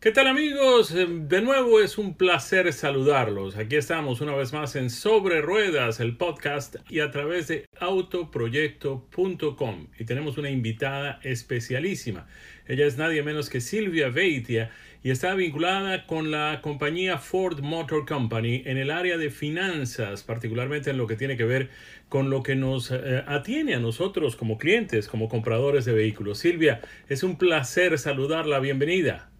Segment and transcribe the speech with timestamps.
[0.00, 0.94] ¿Qué tal amigos?
[0.94, 3.56] Eh, de nuevo es un placer saludarlos.
[3.56, 9.88] Aquí estamos una vez más en Sobre Ruedas, el podcast, y a través de autoproyecto.com.
[9.98, 12.28] Y tenemos una invitada especialísima.
[12.68, 14.70] Ella es nadie menos que Silvia Veitia
[15.02, 20.90] y está vinculada con la compañía Ford Motor Company en el área de finanzas, particularmente
[20.90, 21.70] en lo que tiene que ver
[22.08, 26.38] con lo que nos eh, atiene a nosotros como clientes, como compradores de vehículos.
[26.38, 28.60] Silvia, es un placer saludarla.
[28.60, 29.32] Bienvenida.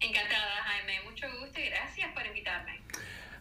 [0.00, 1.00] Encantada, Jaime.
[1.02, 2.80] Mucho gusto y gracias por invitarme.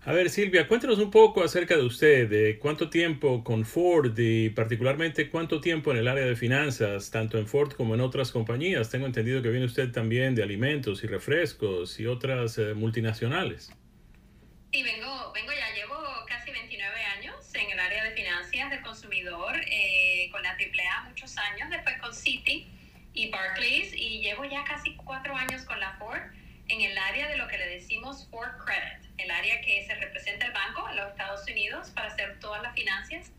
[0.06, 4.50] A ver, Silvia, cuéntanos un poco acerca de usted, de cuánto tiempo con Ford y
[4.50, 8.90] particularmente cuánto tiempo en el área de finanzas, tanto en Ford como en otras compañías.
[8.90, 13.72] Tengo entendido que viene usted también de alimentos y refrescos y otras eh, multinacionales.
[14.72, 15.96] Sí, vengo, vengo ya, llevo
[16.28, 21.38] casi 29 años en el área de finanzas del consumidor, eh, con la AAA muchos
[21.38, 22.68] años, después con Citi
[23.14, 26.22] y Barclays y llevo ya casi cuatro años con la Ford
[26.70, 30.46] en el área de lo que le decimos Ford Credit, el área que se representa
[30.46, 33.32] el banco en los Estados Unidos para hacer todas las finanzas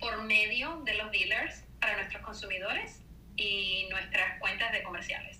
[0.00, 3.02] por medio de los dealers para nuestros consumidores
[3.36, 5.37] y nuestras cuentas de comerciales.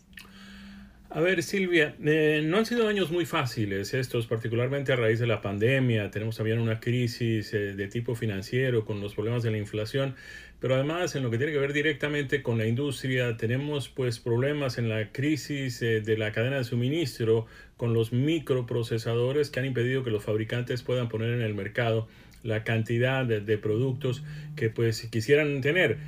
[1.11, 5.27] A ver, Silvia, eh, no han sido años muy fáciles estos, particularmente a raíz de
[5.27, 6.11] la pandemia.
[6.11, 10.17] Tenemos también una crisis eh, de tipo financiero con los problemas de la inflación,
[10.61, 14.77] pero además en lo que tiene que ver directamente con la industria, tenemos pues problemas
[14.77, 17.47] en la crisis eh, de la cadena de suministro
[17.78, 22.06] con los microprocesadores que han impedido que los fabricantes puedan poner en el mercado
[22.43, 24.22] la cantidad de, productos
[24.56, 25.98] que pues quisieran tener.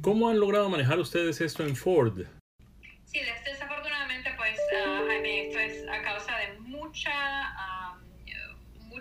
[0.00, 2.24] ¿Cómo han logrado manejar ustedes esto en Ford?
[3.04, 3.20] Sí,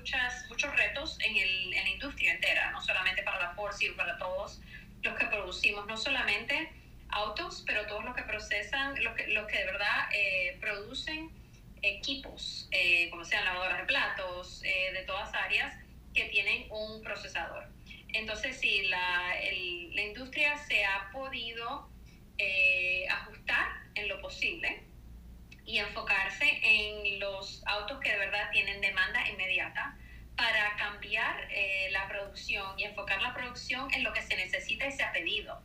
[0.05, 4.17] muchas, muchos retos en, el, la industria entera, no solamente para la Ford, sino para
[4.17, 4.59] todos
[5.01, 6.71] los que producimos, no solamente
[7.09, 11.31] autos, pero todos los que procesan, los que, los que de verdad eh, producen
[11.81, 15.75] equipos, eh, como sean lavadoras de platos, eh, de todas áreas,
[16.13, 17.65] que tienen un procesador.
[18.09, 19.33] Entonces, sí, la,
[19.93, 21.89] la industria se ha podido
[23.09, 24.83] ajustar en lo posible
[25.65, 29.97] y enfocarse en los autos que de verdad tienen demanda inmediata
[30.35, 34.91] para cambiar eh, la producción y enfocar la producción en lo que se necesita y
[34.91, 35.61] se ha pedido.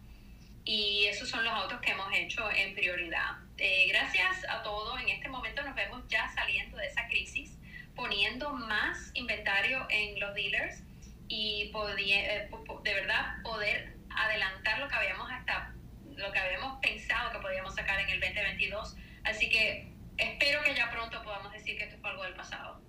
[0.65, 3.39] Y esos son los autos que hemos hecho en prioridad.
[3.59, 7.59] Eh, gracias a todo, en este momento nos vemos ya saliendo de esa crisis,
[7.95, 10.83] poniendo más inventario en los dealers
[11.29, 12.49] y eh,
[12.83, 15.75] de verdad poder adelantar lo que habíamos hasta
[16.17, 18.97] lo que habíamos pensado que podíamos sacar en el 2022.
[19.25, 19.90] Así que
[20.21, 22.81] espero que ya pronto podamos decir que esto fue algo del pasado.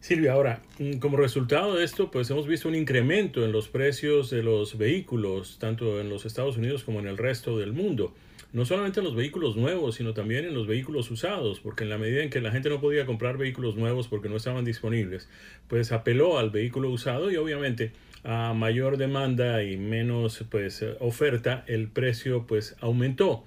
[0.00, 4.30] Silvia, ahora, mm, como resultado de esto, pues hemos visto un incremento en los precios
[4.30, 8.14] de los vehículos, tanto en los Estados Unidos como en el resto del mundo.
[8.52, 11.98] No solamente en los vehículos nuevos, sino también en los vehículos usados, porque en la
[11.98, 15.28] medida en que la gente no podía comprar vehículos nuevos porque no estaban disponibles,
[15.66, 17.92] pues apeló al vehículo usado y obviamente
[18.24, 23.44] a mayor demanda y menos pues oferta, el precio pues aumentó.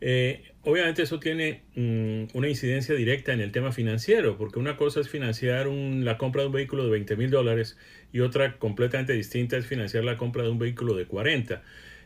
[0.00, 5.00] Eh, obviamente eso tiene mm, una incidencia directa en el tema financiero, porque una cosa
[5.00, 7.78] es financiar la compra de un vehículo de 20 mil dólares
[8.12, 11.62] y otra completamente distinta es financiar la compra de un vehículo de 40.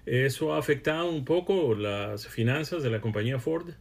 [0.06, 3.74] ¿Eso ha afectado un poco las finanzas de la compañía Ford?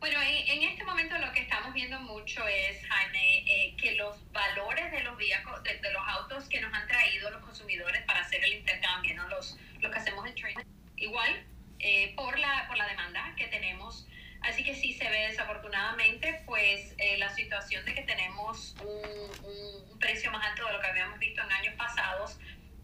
[0.00, 4.90] Bueno, en, este momento lo que estamos viendo mucho es, Jaime, eh, que los valores
[4.90, 8.54] de los, de, de, los autos que nos han traído los consumidores para hacer el
[8.54, 9.28] intercambio, ¿no?
[9.28, 10.64] los, lo que hacemos en trading,
[10.96, 11.44] igual
[11.80, 14.06] eh, por, la, por la demanda que tenemos.
[14.40, 19.98] Así que sí se ve desafortunadamente pues eh, la situación de que tenemos un, un,
[19.98, 22.38] precio más alto de lo que habíamos visto en años pasados,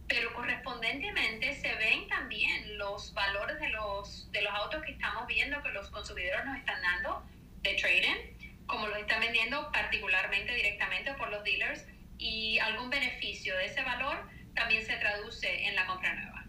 [0.08, 5.62] pero correspondientemente se ven también los valores de los, de los autos que estamos viendo
[5.62, 7.24] que los consumidores nos están dando
[7.62, 11.84] de trading, como los están vendiendo particularmente directamente por los dealers
[12.18, 16.44] y algún beneficio de ese valor también se traduce en la compra nueva.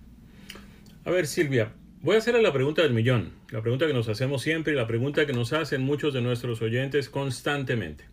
[1.05, 1.72] A ver Silvia,
[2.02, 4.86] Voy a hacerle la pregunta del millón, la pregunta que nos hacemos siempre y la
[4.86, 8.04] pregunta que nos hacen muchos de nuestros oyentes constantemente.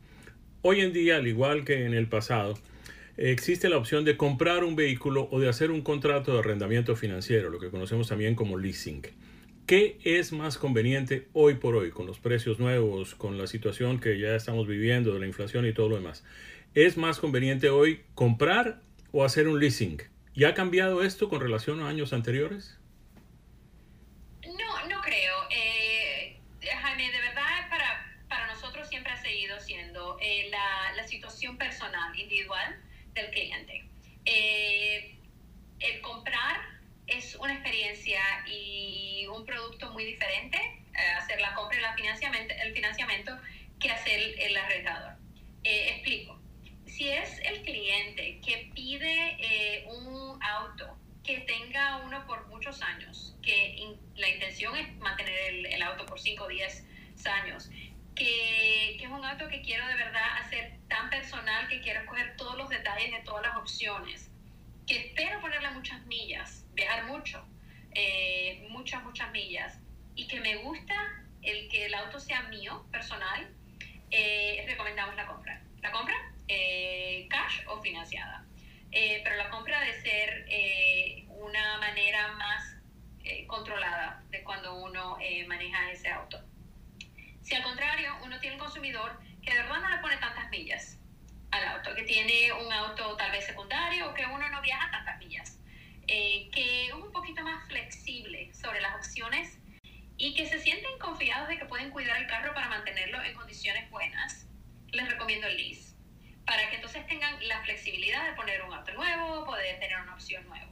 [0.63, 2.55] Hoy en día, al igual que en el pasado,
[3.19, 7.51] existe la opción de comprar un vehículo o de hacer un contrato de arrendamiento financiero,
[7.51, 9.03] lo que conocemos también como leasing.
[9.67, 14.19] ¿Qué es más conveniente hoy por hoy, con los precios nuevos, con la situación que
[14.19, 16.25] ya estamos viviendo de la inflación y todo lo demás?
[16.75, 18.81] ¿Es más conveniente hoy comprar
[19.11, 20.01] o hacer un leasing?
[20.35, 22.79] ¿Y ha cambiado esto con relación a años anteriores?
[29.53, 32.81] venido siendo eh, la, la, situación personal, individual
[33.15, 33.85] del cliente.
[34.25, 35.17] Eh,
[35.81, 36.61] el comprar
[37.07, 42.55] es una experiencia y un producto muy diferente, eh, hacer la compra y la financiamiento,
[42.63, 43.39] el financiamiento,
[43.81, 45.15] que hacer el arrendador.
[45.65, 46.39] Eh, explico.
[46.87, 53.35] Si es el cliente que pide eh, un auto que tenga uno por muchos años,
[53.43, 56.85] que in, la intención es mantener el, el auto por 5 o 10
[57.27, 57.71] años,
[59.63, 63.57] quiero de verdad hacer tan personal que quiero escoger todos los detalles de todas las
[63.57, 64.31] opciones,
[64.87, 67.45] que espero ponerle muchas millas, viajar mucho,
[67.95, 69.79] eh, muchas, muchas millas,
[70.15, 70.95] y que me gusta
[71.43, 73.49] el que el auto sea mío, personal,
[74.11, 75.63] eh, recomendamos la compra.
[75.81, 76.15] La compra,
[76.49, 78.45] eh, cash o financiada.
[79.25, 80.47] pero la compra debe ser
[81.29, 82.77] una manera más
[83.47, 85.17] controlada de cuando uno
[85.47, 86.39] maneja ese auto.
[87.43, 90.99] Si al contrario, uno tiene un consumidor que de verdad no le pone tantas millas
[91.51, 95.19] al auto, que tiene un auto tal vez secundario o que uno no viaja tantas
[95.19, 95.59] millas,
[96.07, 99.59] eh, que es un poquito más flexible sobre las opciones
[100.17, 103.91] y que se sienten confiados de que pueden cuidar el carro para mantenerlo en condiciones
[103.91, 104.47] buenas,
[104.93, 105.95] les recomiendo el lease,
[106.47, 110.47] para que entonces tengan la flexibilidad de poner un auto nuevo, poder tener una opción
[110.47, 110.71] nueva.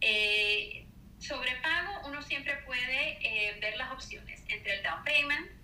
[0.00, 0.86] Eh,
[1.18, 5.59] sobre pago, uno siempre puede eh, ver las opciones entre el down payment,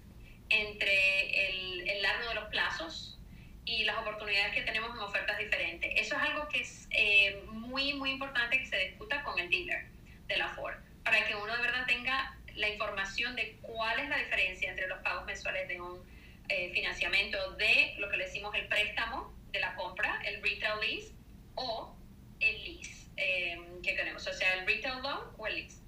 [0.48, 3.18] entre el, el, largo de los plazos
[3.64, 5.90] y las oportunidades que tenemos en ofertas diferentes.
[5.96, 9.86] Eso es algo que es eh, muy, muy importante que se discuta con el dealer
[10.28, 14.18] de la Ford, para que uno de verdad tenga la información de cuál es la
[14.18, 16.00] diferencia entre los pagos mensuales de un
[16.48, 21.12] eh, financiamiento de lo que le decimos el préstamo de la compra, el retail lease,
[21.54, 21.96] o
[22.40, 25.80] el lease eh, que tenemos, o sea, el retail loan o el lease.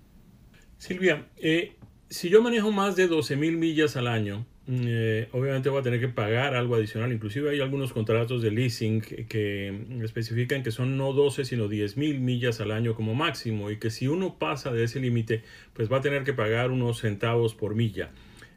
[0.79, 1.77] Silvia, eh,
[2.11, 5.83] si yo manejo más de 12 mil millas al año, mm, eh, obviamente voy a
[5.83, 7.13] tener que pagar algo adicional.
[7.13, 12.21] Inclusive hay algunos contratos de leasing que, especifican que son no 12 sino 10 mil
[12.21, 15.43] millas al año como máximo y que si uno pasa de ese límite
[15.75, 18.11] pues va a tener que pagar unos centavos por milla.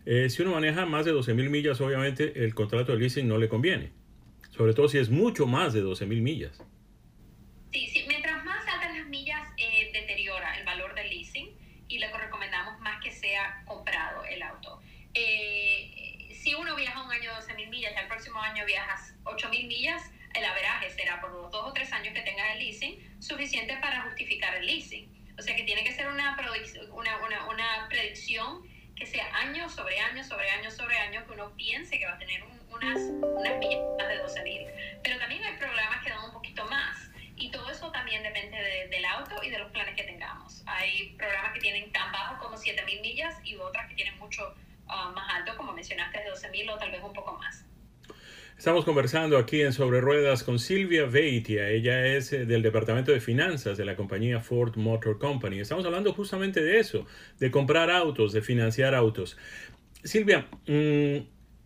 [0.05, 3.37] Eh, si uno maneja más de 12 mil millas obviamente el contrato de leasing no
[3.37, 3.91] le conviene.
[4.51, 6.63] Sobre todo si es mucho más de 12 mil millas.
[7.71, 11.61] Sí, sí, mientras más altas las millas eh, deteriora el valor del leasing
[11.91, 14.79] y le recomendamos más que sea comprado el auto.
[15.13, 19.49] Eh, si uno viaja un año 12 mil millas y el próximo año viajas 8
[19.49, 20.01] mil millas,
[20.33, 24.01] el averaje será por los dos o tres años que tengas el leasing suficiente para
[24.03, 25.09] justificar el leasing.
[25.37, 26.37] O sea que tiene que ser una,
[26.93, 28.63] una, una, una predicción
[28.95, 32.19] que sea año sobre año, sobre año, sobre año, que uno piense que va a
[32.19, 34.67] tener unas, unas millas de 12 mil.
[35.03, 39.05] Pero también hay programas que dan un poquito más y todo eso también depende del
[39.05, 40.63] auto y de los planes que tengamos.
[40.67, 44.55] Hay programas que tienen tan bajo como 7.000 millas y otras que tienen mucho
[44.91, 47.65] ah, más alto, como mencionaste, de 12.000 o tal vez un poco más.
[48.57, 51.69] Estamos conversando aquí en Sobre Ruedas con Silvia Veitia.
[51.69, 55.59] Ella es eh, del Departamento de Finanzas de la compañía Ford Motor Company.
[55.59, 57.07] Estamos hablando justamente de eso,
[57.39, 59.37] de comprar autos, de financiar autos.
[60.03, 61.21] Silvia, mmm,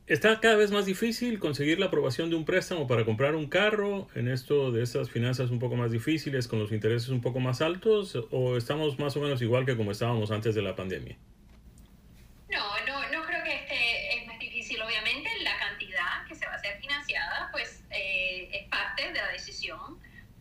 [0.07, 4.07] ¿Está cada vez más difícil conseguir la aprobación de un préstamo para comprar un carro
[4.13, 7.60] en esto de esas finanzas un poco más difíciles, con los intereses un poco más
[7.60, 11.18] altos, o estamos más o menos igual que como estábamos antes de la pandemia?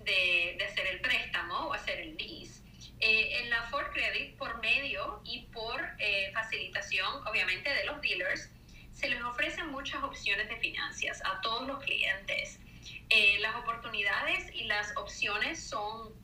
[0.04, 2.62] De, de, hacer el préstamo o hacer el lease.
[3.00, 8.50] Eh, en la Ford Credit, por medio y por eh, facilitación, obviamente, de los dealers,
[8.92, 12.58] se les ofrecen muchas opciones de finanzas a todos los clientes.
[13.10, 16.14] Eh, las oportunidades y las opciones son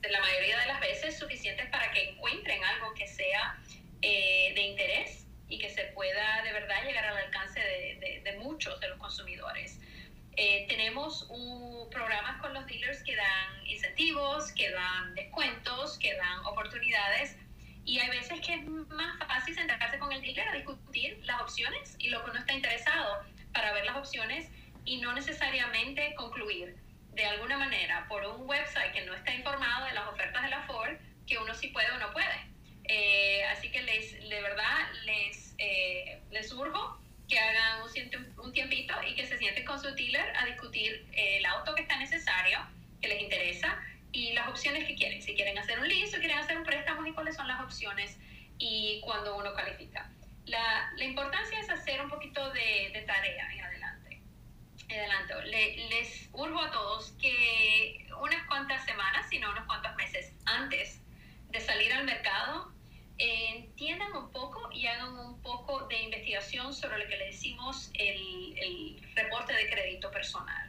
[0.00, 3.58] de la mayoría de las veces suficientes para que encuentren algo que sea
[4.02, 8.78] eh, de interés y que se pueda de verdad llegar al alcance de, de, muchos
[8.80, 9.78] de los consumidores.
[10.40, 16.46] Eh, tenemos un, programas con los dealers que dan incentivos, que dan descuentos, que dan
[16.46, 17.36] oportunidades
[17.84, 21.96] y hay veces que es más fácil sentarse con el dealer a discutir las opciones
[21.98, 24.48] y lo que uno está interesado para ver las opciones
[24.84, 26.76] y no necesariamente concluir
[27.14, 30.62] de alguna manera por un website que no está informado de las ofertas de la
[30.68, 32.46] Ford que uno sí puede o no puede.
[32.84, 38.94] Eh, así que les, de verdad les, eh, les urjo que hagan un, un tiempito
[39.06, 42.58] y que se sienten con su dealer a discutir el auto que está necesario,
[43.00, 43.78] que les interesa
[44.12, 47.06] y las opciones que quieren, si quieren hacer un lease o quieren hacer un préstamo
[47.06, 48.16] y cuáles son las opciones
[48.58, 50.10] y cuando uno califica.
[50.46, 54.20] La, la importancia es hacer un poquito de, de tarea en adelante.
[54.88, 55.42] adelanto.
[55.42, 61.02] Le, les urjo a todos que unas cuantas semanas, sino unos cuantos meses antes
[61.50, 62.67] de salir al mercado,
[63.78, 68.58] entiendan un poco y hagan un poco de investigación sobre lo que le decimos el,
[68.58, 70.68] el reporte de crédito personal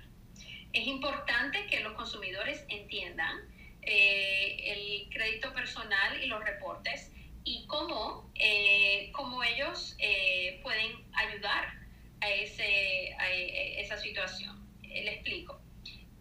[0.74, 3.40] es importante que los consumidores entiendan
[3.82, 7.12] eh, el crédito personal y los reportes
[7.44, 11.80] y cómo, eh, cómo ellos eh, pueden ayudar
[12.22, 14.70] a, ese, a esa situación.
[14.84, 15.60] Le explico.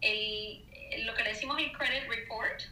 [0.01, 0.65] El,
[1.05, 2.63] lo que le decimos el credit report,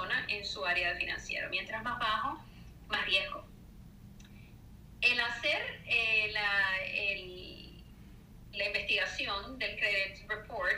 [0.00, 1.48] persona en su área de financiero.
[1.50, 2.42] Mientras más bajo,
[2.88, 3.44] más riesgo.
[5.00, 7.84] El hacer eh, la, el,
[8.52, 10.76] la investigación del credit report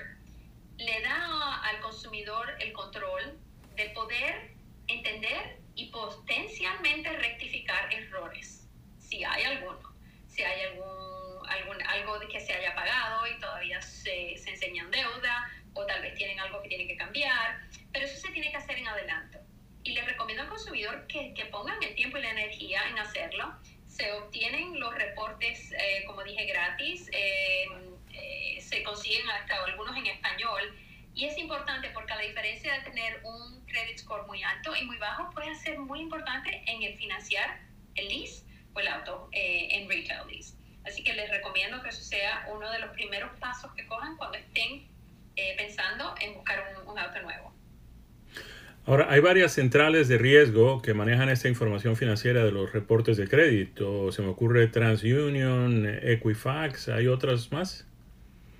[0.79, 3.39] le da al consumidor el control
[3.77, 4.53] de poder
[4.87, 9.81] entender y potencialmente rectificar errores, si hay alguno,
[10.29, 14.91] si hay algún, algún algo que se haya pagado y todavía se, se enseña en
[14.91, 18.57] deuda, o tal vez tienen algo que tienen que cambiar, pero eso se tiene que
[18.57, 19.39] hacer en adelanto.
[19.85, 23.55] Y les recomiendo al consumidor que, que pongan el tiempo y la energía en hacerlo.
[23.89, 27.67] Se obtienen los reportes, eh, como dije, gratis, eh,
[28.13, 30.63] eh, se consiguen hasta algunos en español.
[31.15, 34.85] Y es importante porque a la diferencia de tener un credit score muy alto y
[34.85, 37.61] muy bajo, puede ser muy importante en el financiar
[37.97, 40.55] el lease o el auto en retail lease.
[40.85, 44.39] Así que les recomiendo que eso sea uno de los primeros pasos que cojan cuando
[44.39, 44.89] estén
[45.37, 47.52] eh, pensando en buscar un, auto nuevo.
[48.85, 53.29] Ahora, hay varias centrales de riesgo que manejan esta información financiera de los reportes de
[53.29, 54.11] crédito.
[54.11, 57.87] Se me ocurre TransUnion, Equifax, ¿hay otras más?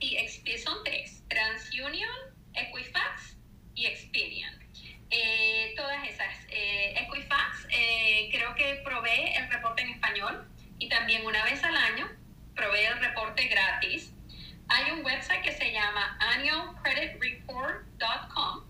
[0.01, 0.17] Sí,
[0.59, 2.09] son tres, TransUnion,
[2.55, 3.37] Equifax
[3.75, 4.55] y Experian.
[5.11, 6.35] Eh, todas esas.
[6.51, 7.67] Eh, Equifax
[8.31, 10.45] creo que provee el reporte en español
[10.79, 12.09] y también una vez al año
[12.55, 14.13] provee el reporte gratis
[14.75, 18.65] hay un website que se llama annualcreditreport.com,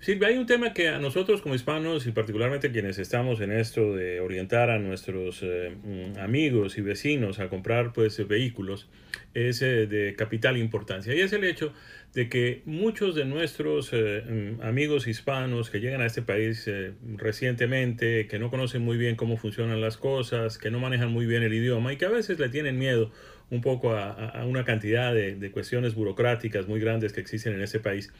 [0.00, 3.94] Silvia, hay un tema que a nosotros como hispanos y particularmente quienes estamos en esto
[3.94, 8.88] de orientar a nuestros eh, mm, amigos y vecinos a comprar pues vehículos
[9.34, 11.74] es eh, de capital importancia y es el hecho
[12.14, 16.70] de que muchos de nuestros mm, amigos hispanos que llegan a este país
[17.16, 21.42] recientemente, que no conocen muy bien cómo funcionan las cosas, que no manejan muy bien
[21.42, 23.10] el idioma y que a veces le tienen miedo
[23.50, 28.12] un poco a, una cantidad de, cuestiones burocráticas muy grandes que existen en ese país,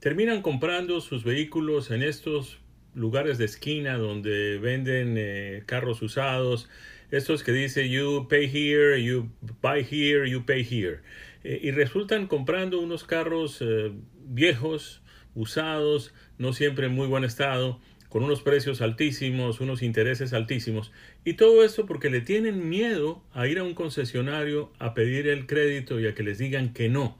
[0.00, 2.60] terminan comprando sus vehículos en estos
[2.94, 6.68] lugares de esquina donde venden eh, carros usados,
[7.10, 9.28] estos que dice you pay here, you
[9.62, 11.00] buy here, you pay here,
[11.44, 13.92] eh, y resultan comprando unos carros eh,
[14.24, 15.02] viejos,
[15.34, 20.92] usados, no siempre en muy buen estado, con unos precios altísimos, unos intereses altísimos,
[21.24, 25.46] y todo esto porque le tienen miedo a ir a un concesionario a pedir el
[25.46, 27.18] crédito y a que les digan que no.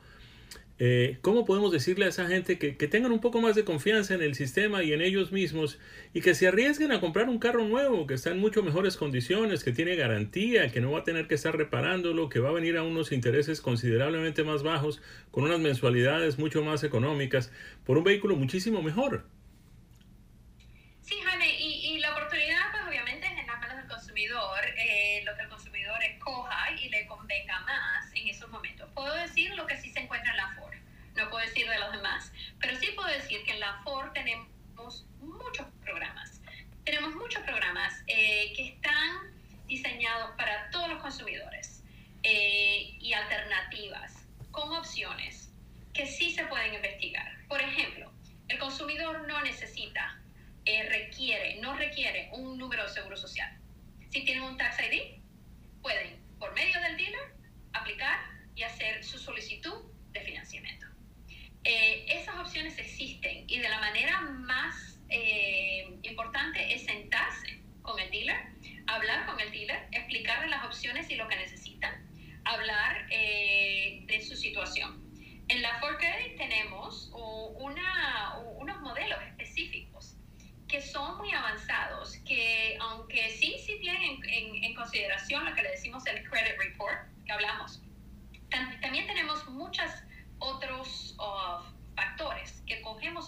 [0.78, 4.12] Eh, ¿Cómo podemos decirle a esa gente que, que, tengan un poco más de confianza
[4.12, 5.78] en el sistema y en ellos mismos
[6.12, 9.64] y que se arriesguen a comprar un carro nuevo que está en mucho mejores condiciones,
[9.64, 12.76] que tiene garantía, que no va a tener que estar reparándolo, que va a venir
[12.76, 15.00] a unos intereses considerablemente más bajos,
[15.31, 17.50] con unas mensualidades mucho más económicas,
[17.87, 19.25] por un vehículo muchísimo mejor?
[21.07, 25.23] Sí, Jaime, y, y la oportunidad pues obviamente es en las manos del consumidor, eh,
[25.25, 28.90] lo que el consumidor escoja y le convenga más en esos momentos.
[28.93, 30.75] Puedo decir lo que sí se encuentra en la Ford,
[31.14, 34.49] no puedo decir de los demás, pero sí puedo decir que en la Ford tenemos
[35.21, 36.40] muchos programas.
[36.85, 39.33] Tenemos muchos programas eh, que están
[39.69, 41.85] diseñados para todos los consumidores
[42.25, 45.52] eh, y alternativas con opciones
[45.95, 47.31] que sí se pueden investigar.
[47.47, 48.11] Por ejemplo,
[48.49, 50.21] el consumidor no necesita
[50.69, 53.49] eh, requiere, no requiere un número de seguro social.
[54.11, 55.21] Si tienen un Tax ID,
[55.81, 57.37] pueden, por medio del dealer,
[57.73, 58.19] aplicar
[58.57, 60.87] y hacer su solicitud de financiamiento.
[61.62, 68.11] Eh, esas opciones existen y de la manera más eh, importante es sentarse con el
[68.11, 68.37] dealer,
[68.88, 71.95] hablar con el dealer, explicarle las opciones y lo que necesitan,
[72.45, 75.00] hablar de su situación.
[75.49, 75.97] En la Ford
[76.37, 77.87] tenemos una,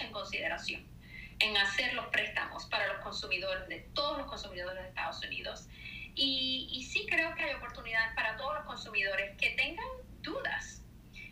[0.01, 0.87] en consideración
[1.41, 5.67] en hacer los préstamos para los consumidores, de todos los consumidores de Estados Unidos.
[6.15, 9.87] Y, y sí creo que hay oportunidades para todos los consumidores que tengan
[10.23, 10.83] dudas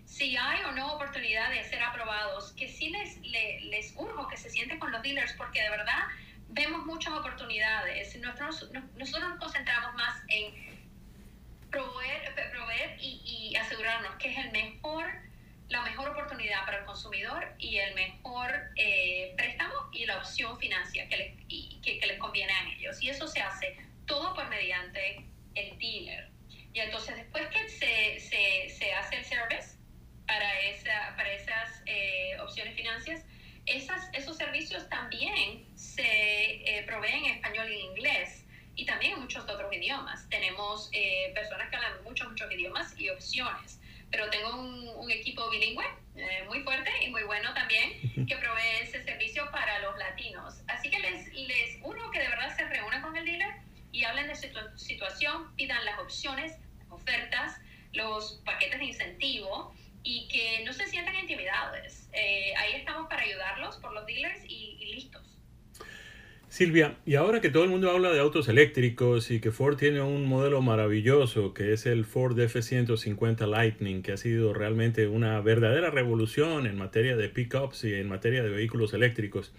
[0.06, 3.94] si hay o no oportunidad de ser aprobados, que sí les, les, les
[4.30, 6.04] que se sienten con los dealers porque de verdad
[6.48, 8.16] vemos muchas oportunidades.
[8.16, 10.54] Nosotros, nosotros nos concentramos más en
[11.70, 15.06] proveer, proveer y, y, asegurarnos que es el mejor,
[15.68, 21.08] la mejor oportunidad para el consumidor y el mejor eh, préstamo y la opción financiera
[21.08, 23.02] que les, que, que les conviene a ellos.
[23.02, 26.28] Y eso se hace todo por mediante el dealer.
[26.72, 29.76] Y entonces después que se, se, se hace el service
[30.26, 33.24] para, esa, para esas eh, opciones financieras,
[33.64, 38.44] esas, esos servicios también se eh, proveen en español y en inglés
[38.76, 40.28] y también en muchos otros idiomas.
[40.28, 43.80] Tenemos eh, personas que hablan muchos, muchos idiomas y opciones,
[44.10, 45.84] pero tengo un, un equipo bilingüe
[46.16, 50.54] eh, muy fuerte y muy bueno también que provee ese servicio para los latinos.
[50.68, 53.54] Así que les, les uno que de verdad se reúna con el dealer
[53.92, 57.58] y hablen de su situación, pidan las opciones, las ofertas,
[58.44, 62.08] paquetes de incentivo y que no se sientan intimidados.
[62.12, 65.22] Eh, ahí estamos para ayudarlos por los dealers y, y, listos.
[66.48, 70.00] Silvia, y ahora que todo el mundo habla de autos eléctricos y que Ford tiene
[70.00, 75.90] un modelo maravilloso que es el Ford F-150 Lightning, que ha sido realmente una verdadera
[75.90, 79.52] revolución en materia de pickups y en materia de vehículos eléctricos,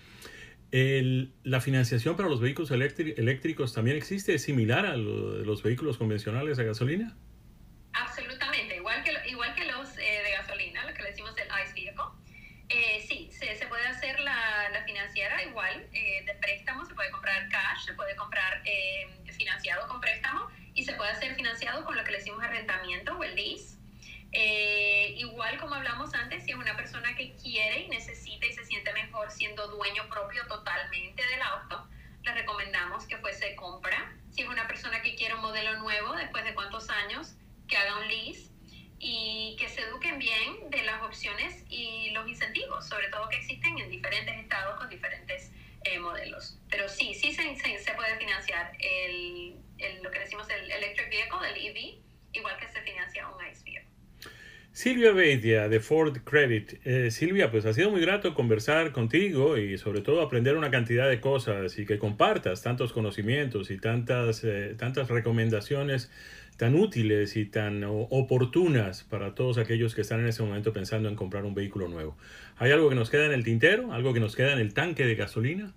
[0.72, 4.34] el, ¿la financiación para los vehículos eléctricos también existe?
[4.34, 7.16] ¿Es similar a lo, los vehículos convencionales a gasolina?
[7.94, 11.74] Absolutamente, igual que, igual que los eh, de gasolina, lo que le decimos el ICE
[11.74, 12.04] vehicle.
[12.70, 17.10] Eh, sí, se, se, puede hacer la, la financiera igual, eh, de préstamo, se puede
[17.12, 21.96] comprar cash, se puede comprar eh, financiado con préstamo y se puede hacer financiado con
[21.96, 23.78] lo que le decimos arrendamiento o el lease.
[24.34, 28.66] Eh, igual como hablamos antes, si es una persona que quiere y necesita y se
[28.66, 31.88] siente mejor siendo dueño propio totalmente del auto,
[32.24, 34.14] le recomendamos que fuese compra.
[34.32, 37.36] Si es una persona que quiere un modelo nuevo, después de cuántos años,
[37.68, 38.52] que haga un lease
[39.00, 43.78] y que se eduquen bien de las opciones y los incentivos, sobre todo que existen
[43.78, 45.52] en diferentes estados con diferentes
[45.84, 46.60] eh, modelos.
[46.70, 51.10] Pero sí, sí se, se, se puede financiar el, el, lo que decimos el electric
[51.10, 52.00] vehicle, el EV,
[52.34, 53.88] igual que se financia un ICE vehicle.
[54.78, 56.80] Silvia Beitia de Ford Credit.
[56.86, 61.10] Eh, Silvia, pues ha sido muy grato conversar contigo y sobre todo aprender una cantidad
[61.10, 66.12] de cosas y que compartas tantos conocimientos y tantas, eh, tantas recomendaciones
[66.58, 71.16] tan útiles y tan oportunas para todos aquellos que están en ese momento pensando en
[71.16, 72.18] comprar un vehículo nuevo.
[72.58, 73.94] ¿Hay algo que nos queda en el tintero?
[73.94, 75.74] ¿Algo que nos queda en el tanque de gasolina?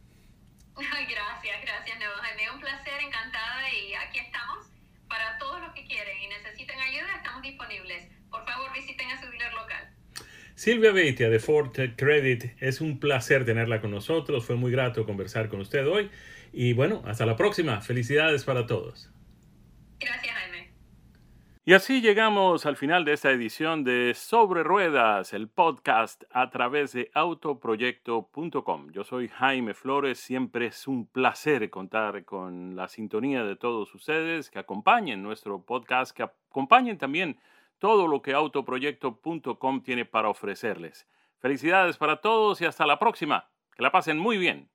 [0.80, 2.50] Gracias, gracias, Nuevo Jaime.
[2.54, 4.66] Un placer, encantada y aquí estamos
[5.08, 8.08] para todos los que quieren y necesiten ayuda, estamos disponibles.
[8.30, 9.88] Por favor, visiten a su dealer local.
[10.54, 14.44] Silvia Beitia de Ford Credit, es un placer tenerla con nosotros.
[14.44, 16.10] Fue muy grato conversar con usted hoy.
[16.52, 17.80] Y bueno, hasta la próxima.
[17.80, 19.10] Felicidades para todos.
[21.70, 26.90] Y así llegamos al final de esta edición de Sobre Ruedas, el podcast a través
[26.94, 28.90] de autoproyecto.com.
[28.90, 34.50] Yo soy Jaime Flores, siempre es un placer contar con la sintonía de todos ustedes,
[34.50, 37.38] que acompañen nuestro podcast, que acompañen también
[37.78, 41.06] todo lo que autoproyecto.com tiene para ofrecerles.
[41.38, 43.48] Felicidades para todos y hasta la próxima.
[43.76, 44.70] Que la pasen muy bien.